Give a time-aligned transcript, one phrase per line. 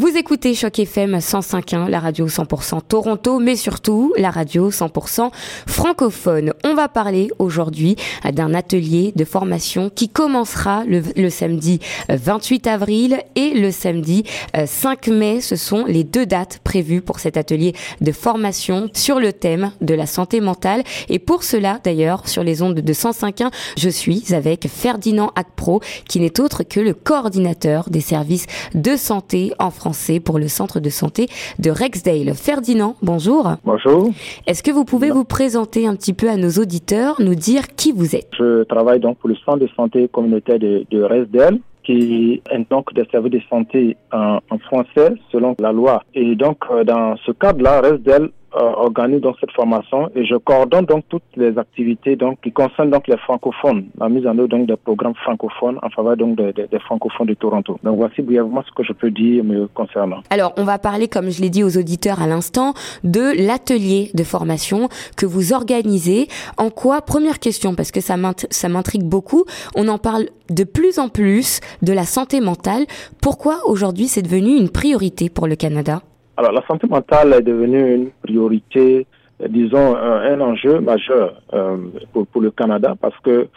[0.00, 5.28] Vous écoutez Choc FM 105.1, la radio 100% Toronto, mais surtout la radio 100%
[5.66, 6.54] francophone.
[6.64, 7.96] On va parler aujourd'hui
[8.32, 14.24] d'un atelier de formation qui commencera le, samedi 28 euh, avril et le samedi
[14.64, 15.42] 5 euh, mai.
[15.42, 19.92] Ce sont les deux dates prévues pour cet atelier de formation sur le thème de
[19.92, 20.82] la santé mentale.
[21.10, 26.20] Et pour cela, d'ailleurs, sur les ondes de 105.1, je suis avec Ferdinand Acpro, qui
[26.20, 29.89] n'est autre que le coordinateur des services de santé en France
[30.24, 31.26] pour le centre de santé
[31.58, 32.34] de Rexdale.
[32.34, 33.54] Ferdinand, bonjour.
[33.64, 34.10] Bonjour.
[34.46, 37.92] Est-ce que vous pouvez vous présenter un petit peu à nos auditeurs, nous dire qui
[37.92, 38.28] vous êtes?
[38.38, 42.92] Je travaille donc pour le centre de santé communautaire de, de Rexdale qui est donc
[42.94, 46.02] des services de santé en, en, français selon la loi.
[46.14, 51.04] Et donc, euh, dans ce cadre-là, Resdel organise donc cette formation et je coordonne donc
[51.08, 54.76] toutes les activités donc qui concernent donc les francophones, la mise en œuvre donc des
[54.76, 57.78] programmes francophones en faveur donc des, des, francophones de Toronto.
[57.84, 60.20] Donc voici brièvement ce que je peux dire me concernant.
[60.30, 62.74] Alors on va parler, comme je l'ai dit aux auditeurs à l'instant,
[63.04, 66.28] de l'atelier de formation que vous organisez.
[66.56, 67.02] En quoi?
[67.02, 69.44] Première question parce que ça m'intrigue beaucoup.
[69.76, 72.84] On en parle de plus en plus de la santé mentale.
[73.22, 76.02] Pourquoi aujourd'hui c'est devenu une priorité pour le Canada?
[76.40, 79.06] Alors, la santé mentale est devenue une priorité,
[79.46, 81.76] disons, un, enjeu majeur euh,
[82.14, 83.48] pour, le Canada parce que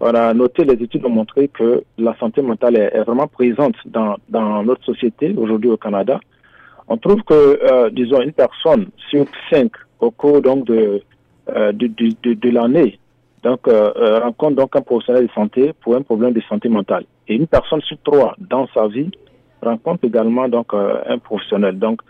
[0.00, 4.16] on a noté, les études ont montré que la santé mentale est, vraiment présente dans,
[4.64, 6.18] notre société aujourd'hui au Canada.
[6.88, 9.70] On trouve que, euh, disons, une personne sur cinq
[10.00, 11.00] au cours donc de,
[11.54, 12.98] euh, de, l'année
[13.44, 17.04] donc euh, rencontre donc un professionnel de santé pour un problème de santé mentale.
[17.28, 19.12] Et une personne sur trois dans sa vie
[19.62, 21.78] rencontre également donc un professionnel.
[21.78, 22.02] Donc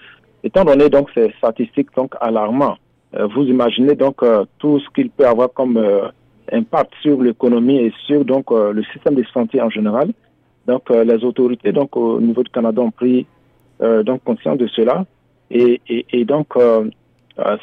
[0.45, 2.79] Étant donné donc ces statistiques donc alarmantes,
[3.15, 6.09] euh, vous imaginez donc euh, tout ce qu'il peut avoir comme euh,
[6.51, 10.13] impact sur l'économie et sur donc le système de santé en général.
[10.67, 13.27] Donc les autorités donc au niveau du Canada ont pris
[13.81, 15.05] donc conscience de cela
[15.51, 16.55] et, et, et donc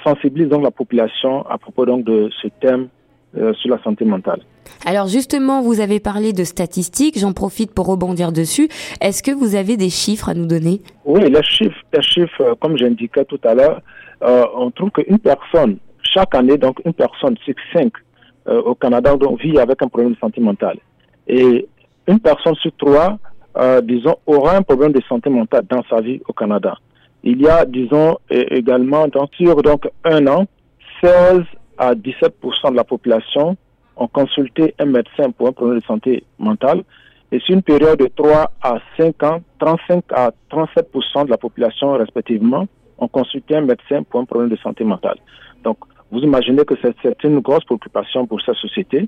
[0.04, 2.88] sensibilisent donc la population à propos donc de ce thème
[3.34, 4.42] sur la santé mentale.
[4.86, 8.70] Alors justement, vous avez parlé de statistiques, j'en profite pour rebondir dessus.
[9.02, 10.82] Est-ce que vous avez des chiffres à nous donner?
[11.06, 13.82] Oui, les chiffres, les chiffres euh, comme j'indiquais tout à l'heure,
[14.24, 17.92] euh, on trouve qu'une personne, chaque année, donc une personne sur cinq
[18.48, 20.78] euh, au Canada donc, vit avec un problème de santé mentale.
[21.28, 21.68] Et
[22.08, 23.18] une personne sur trois,
[23.84, 26.76] disons, aura un problème de santé mentale dans sa vie au Canada.
[27.24, 30.46] Il y a, disons, également, donc, sur donc, un an,
[31.04, 31.42] 16
[31.80, 33.58] à 17% de la population
[33.96, 36.84] ont consulté un médecin pour un problème de santé mentale.
[37.32, 41.94] Et sur une période de 3 à 5 ans, 35 à 37% de la population
[41.94, 45.18] respectivement ont consulté un médecin pour un problème de santé mentale.
[45.64, 45.78] Donc,
[46.12, 49.08] vous imaginez que c'est une grosse préoccupation pour cette société.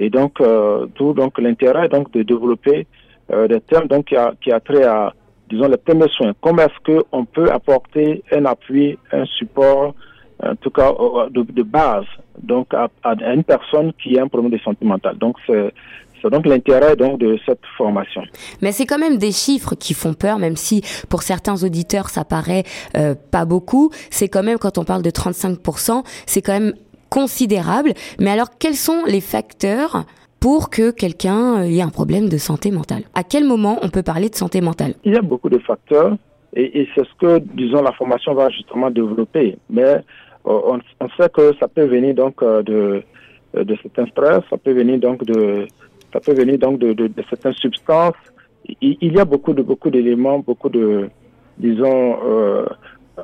[0.00, 2.86] Et donc, euh, donc l'intérêt donc de développer
[3.30, 5.12] euh, des termes donc qui a, qui a trait à
[5.50, 6.32] disons les premiers soins.
[6.40, 9.94] Comment est-ce qu'on peut apporter un appui, un support
[10.42, 10.92] en tout cas
[11.30, 12.06] de, de base,
[12.42, 15.18] donc à, à, une personne qui a un problème de santé mentale.
[15.18, 15.72] Donc c'est
[16.20, 18.22] c'est donc l'intérêt donc de cette formation.
[18.60, 22.24] Mais c'est quand même des chiffres qui font peur, même si pour certains auditeurs ça
[22.24, 22.64] paraît
[22.96, 23.90] euh, pas beaucoup.
[24.10, 26.74] C'est quand même quand on parle de 35%, c'est quand même
[27.10, 27.92] considérable.
[28.20, 30.04] Mais alors quels sont les facteurs
[30.40, 33.02] pour que quelqu'un ait un problème de santé mentale?
[33.14, 34.94] À quel moment on peut parler de santé mentale?
[35.04, 36.16] Il y a beaucoup de facteurs
[36.54, 39.56] et, et c'est ce que disons la formation va justement développer.
[39.70, 40.02] Mais
[40.48, 43.02] on, sait que ça peut venir donc euh, de,
[43.54, 45.66] de certains stress, ça peut venir donc de,
[46.12, 48.14] ça peut venir donc de, de, certaines substances.
[48.80, 51.08] Il, y a beaucoup de beaucoup d'éléments, beaucoup de,
[51.56, 52.66] disons, euh,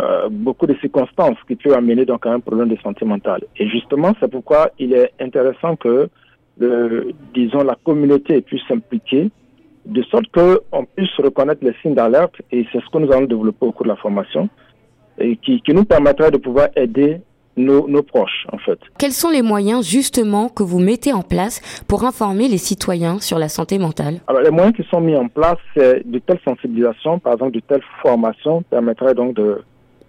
[0.00, 3.42] euh, beaucoup de circonstances qui peuvent amener donc à un problème de santé mentale.
[3.58, 6.08] Et justement, c'est pourquoi il est intéressant que,
[7.34, 9.30] disons, la communauté puisse s'impliquer
[9.84, 13.66] de sorte qu'on puisse reconnaître les signes d'alerte et c'est ce que nous allons développer
[13.66, 14.48] au cours de la formation
[15.18, 17.20] et qui, qui nous permettra de pouvoir aider
[17.56, 18.78] nos, nos, proches, en fait.
[18.98, 23.38] Quels sont les moyens, justement, que vous mettez en place pour informer les citoyens sur
[23.38, 24.20] la santé mentale?
[24.26, 27.60] Alors, les moyens qui sont mis en place, c'est de telles sensibilisations, par exemple, de
[27.60, 29.62] telles formations permettraient donc de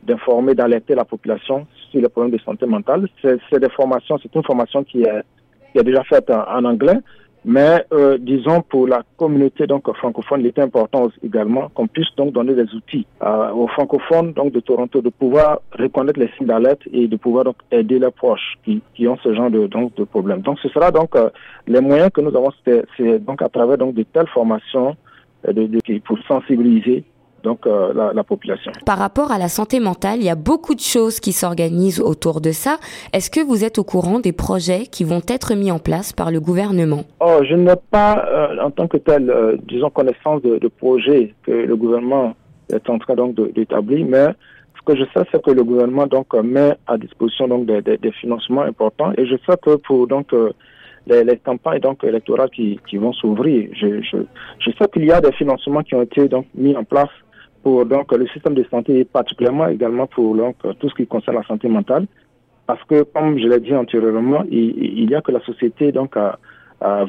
[0.06, 3.08] d'informer, d'alerter la population sur les problèmes de santé mentale.
[3.24, 5.24] C'est des formations, c'est une formation qui est,
[5.72, 7.00] qui est déjà faite en anglais,
[7.46, 12.34] mais euh, disons pour la communauté donc francophone, il est important également qu'on puisse donc
[12.34, 16.82] donner des outils euh, aux francophones donc de Toronto de pouvoir reconnaître les signes d'alerte
[16.92, 20.06] et de pouvoir donc aider leurs proches qui, qui ont ce genre de donc de
[20.06, 20.42] problèmes.
[20.42, 21.30] Donc ce sera donc euh,
[21.68, 24.96] les moyens que nous avons, c'est donc à travers donc de telles formations
[25.48, 27.04] euh, de, de, pour sensibiliser
[27.46, 28.72] donc euh, la, la, population.
[28.86, 32.42] Par rapport à la santé mentale, il y a beaucoup de choses qui s'organisent autour
[32.42, 32.78] de ça.
[33.14, 36.32] Est-ce que vous êtes au courant des projets qui vont être mis en place par
[36.32, 37.04] le gouvernement?
[37.22, 41.34] Oh, je n'ai pas, euh, en tant que tel, euh, disons, connaissance de, de, projets
[41.44, 42.36] que le gouvernement
[42.70, 44.28] est en train donc d'établir, mais
[44.78, 48.12] ce que je sais, c'est que le gouvernement donc met à disposition donc des, des,
[48.12, 50.34] financements importants, et je sais que pour donc
[51.08, 54.18] les, les, campagnes donc électorales qui, qui vont s'ouvrir, je, je,
[54.64, 57.14] je sais qu'il y a des financements qui ont été donc mis en place
[57.66, 61.38] pour donc le système de santé, et particulièrement également pour donc tout ce qui concerne
[61.38, 62.06] la santé mentale,
[62.68, 66.16] parce que comme je l'ai dit antérieurement, il, y a que la société donc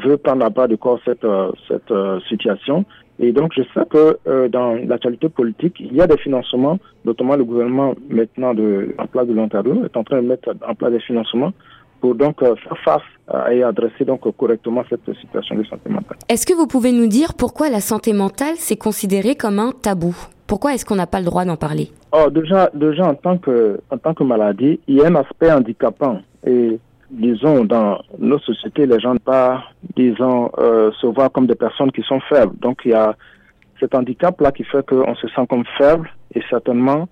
[0.02, 2.86] veut prendre à bas de corps cette, euh, cette euh, situation.
[3.18, 7.36] Et donc, je sais que euh, dans l'actualité politique, il y a des financements, notamment
[7.36, 10.92] le gouvernement maintenant de, en place de l'Ontario est en train de mettre en place
[10.92, 11.52] des financements
[12.00, 13.02] pour donc faire face
[13.50, 16.16] et adresser donc correctement cette situation de santé mentale.
[16.30, 20.14] Est-ce que vous pouvez nous dire pourquoi la santé mentale c'est considéré comme un tabou?
[20.46, 21.90] Pourquoi est-ce qu'on n'a pas le droit d'en parler?
[22.12, 25.50] Oh, déjà, déjà en tant que en tant que maladie, il y a un aspect
[25.50, 26.78] handicapant et
[27.10, 29.64] disons, dans nos sociétés, les gens ne pas,
[29.96, 32.56] disons, euh, se voient comme des personnes qui sont faibles.
[32.60, 33.14] Donc, il y a
[33.80, 37.08] cet handicap-là qui fait qu'on se sent comme faible et certainement,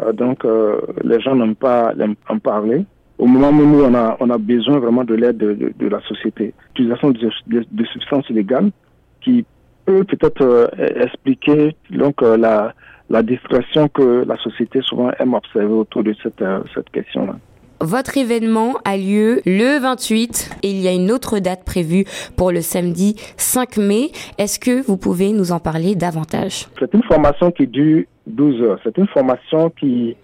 [0.00, 1.92] euh, donc, euh, les gens n'aiment pas
[2.28, 2.84] en parler.
[3.18, 5.88] Au moment où nous, on a, on a besoin vraiment de l'aide de, de, de,
[5.88, 6.54] la société.
[6.70, 8.70] L'utilisation de, de, substances illégales
[9.20, 9.44] qui
[9.84, 12.74] peut peut-être expliquer donc la,
[13.10, 16.44] la discrétion que la société souvent aime observer autour de cette,
[16.74, 17.36] cette question-là.
[17.82, 22.04] Votre événement a lieu le 28 et il y a une autre date prévue
[22.36, 24.12] pour le samedi 5 mai.
[24.38, 26.68] Est-ce que vous pouvez nous en parler davantage?
[26.78, 28.78] C'est une formation qui dure 12 heures.
[28.84, 30.14] C'est une formation qui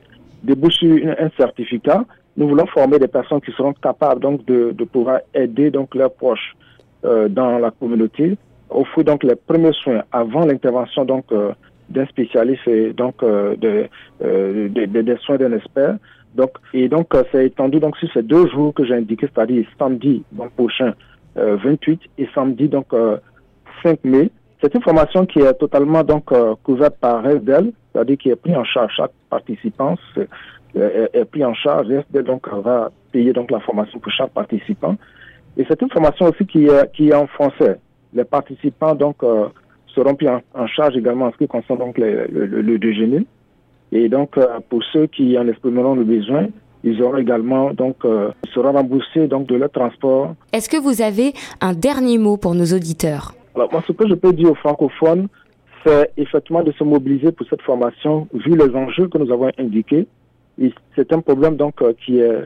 [0.45, 2.05] débouche sur un certificat.
[2.37, 6.13] Nous voulons former des personnes qui seront capables donc de, de pouvoir aider donc leurs
[6.13, 6.55] proches
[7.05, 8.37] euh, dans la communauté,
[8.71, 11.53] offrir donc les premiers soins avant l'intervention donc euh,
[11.89, 13.89] d'un spécialiste et donc euh, de,
[14.23, 15.97] euh, des soins d'un expert.
[16.35, 19.67] Donc, et donc, euh, c'est étendu donc sur ces deux jours que j'ai indiqué, c'est-à-dire
[19.79, 20.95] samedi donc, prochain
[21.35, 24.31] 28 euh, et samedi donc 5 euh, mai.
[24.61, 26.31] C'est une formation qui est totalement donc
[26.65, 29.95] couverte par RESDEL, c'est-à-dire qui est pris en charge chaque participant
[30.75, 31.87] est, pris en charge.
[31.87, 34.97] RESDEL donc va payer donc la formation pour chaque participant.
[35.57, 37.79] Et c'est une formation aussi qui est, qui est en français.
[38.15, 39.17] Les participants donc
[39.95, 43.27] seront pris en, charge également en ce qui concerne donc le, le déjeuner.
[43.93, 46.47] Et donc, euh, pour ceux qui en exprimeront le besoin,
[46.85, 50.35] ils auront également donc euh, seront remboursés donc de leur transport.
[50.53, 53.35] Est-ce que vous avez un dernier mot pour nos auditeurs?
[53.55, 55.29] Alors moi, ce que je peux dire aux francophones,
[55.85, 60.07] c'est effectivement de se mobiliser pour cette formation, vu les enjeux que nous avons indiqués.
[60.97, 62.45] C'est un problème donc euh, qui est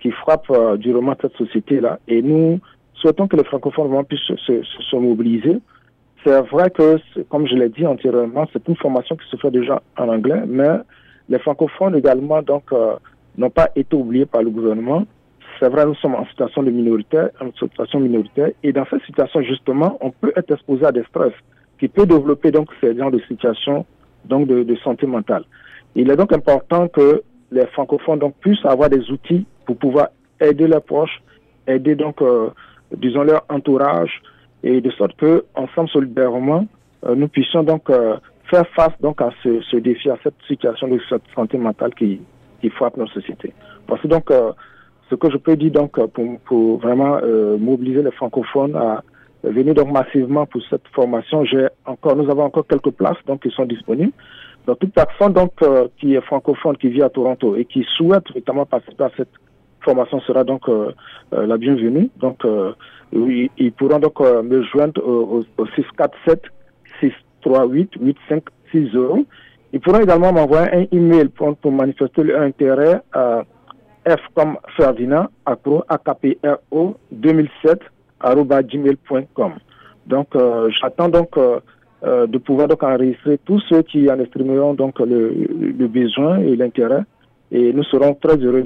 [0.00, 2.60] qui frappe durement cette société là, et nous
[3.04, 5.58] souhaitons que les francophones puissent se, se, se mobiliser
[6.24, 6.98] c'est vrai que,
[7.28, 10.78] comme je l'ai dit antérieurement, c'est une formation qui se fait déjà en anglais, mais
[11.28, 12.94] les francophones également donc euh,
[13.36, 15.04] n'ont pas été oubliés par le gouvernement.
[15.60, 19.42] C'est vrai, nous sommes en situation de minorité, en situation minoritaire, et dans cette situation
[19.42, 21.32] justement, on peut être exposé à des stress
[21.78, 23.84] qui peut développer donc ces genres de situations
[24.24, 25.44] donc de, de santé mentale.
[25.94, 27.22] Il est donc important que
[27.52, 30.08] les francophones donc puissent avoir des outils pour pouvoir
[30.40, 31.22] aider leurs proches,
[31.66, 32.48] aider donc euh,
[32.96, 34.20] disons leur entourage,
[34.64, 36.66] et de sorte que ensemble solidairement
[37.06, 38.16] euh, nous puissions donc euh,
[38.50, 40.98] faire face donc à ce, défi, à cette situation de
[41.34, 42.20] santé mentale qui,
[42.60, 43.52] qui frappe nos sociétés.
[43.86, 44.52] Voici donc euh,
[45.10, 47.20] ce que je peux dire donc pour, pour vraiment
[47.58, 49.02] mobiliser les francophones à
[49.42, 51.44] venir donc massivement pour cette formation.
[51.44, 54.12] J'ai encore, nous avons encore quelques places donc qui sont disponibles.
[54.66, 55.52] Donc toute personne donc
[55.98, 59.28] qui est francophone, qui vit à Toronto et qui souhaite notamment participer à cette
[59.84, 60.62] formation sera donc
[61.32, 62.10] la bienvenue.
[62.16, 62.44] Donc
[63.14, 66.42] oui, ils pourront donc euh, me joindre au, au, 647
[67.00, 69.26] 638 8560.
[69.72, 73.42] Ils pourront également m'envoyer un email pour, pour manifester leur intérêt à
[74.06, 77.80] F comme Ferdinand, acro, AKPRO 2007,
[78.20, 79.52] gmail.com.
[80.06, 81.60] Donc, euh, j'attends donc euh,
[82.04, 87.04] euh, de pouvoir donc enregistrer tous ceux qui en exprimeront donc le besoin et l'intérêt
[87.52, 88.62] et nous serons très heureux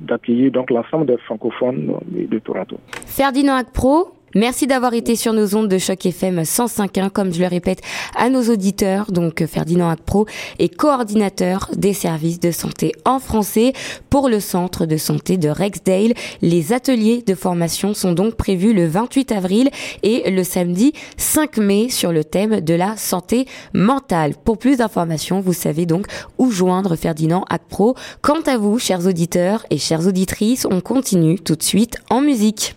[0.00, 2.78] d'accueillir l'ensemble des francophones de Toronto.
[3.06, 7.46] Ferdinand Akpro, Merci d'avoir été sur nos ondes de choc FM 105.1, comme je le
[7.46, 7.80] répète
[8.14, 9.10] à nos auditeurs.
[9.10, 10.26] Donc, Ferdinand Akpro
[10.58, 13.72] est coordinateur des services de santé en français
[14.10, 16.12] pour le centre de santé de Rexdale.
[16.42, 19.70] Les ateliers de formation sont donc prévus le 28 avril
[20.02, 24.34] et le samedi 5 mai sur le thème de la santé mentale.
[24.44, 27.94] Pour plus d'informations, vous savez donc où joindre Ferdinand Akpro.
[28.20, 32.76] Quant à vous, chers auditeurs et chères auditrices, on continue tout de suite en musique.